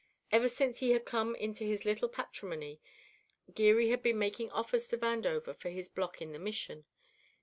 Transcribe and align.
Ever 0.31 0.49
since 0.49 0.79
he 0.79 0.93
had 0.93 1.05
come 1.05 1.35
into 1.35 1.63
his 1.63 1.85
little 1.85 2.09
patrimony 2.09 2.81
Geary 3.53 3.89
had 3.89 4.01
been 4.01 4.17
making 4.17 4.49
offers 4.49 4.87
to 4.87 4.97
Vandover 4.97 5.55
for 5.55 5.69
his 5.69 5.89
block 5.89 6.23
in 6.23 6.31
the 6.31 6.39
Mission. 6.39 6.85